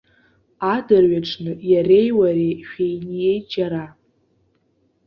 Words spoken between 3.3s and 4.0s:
џьара.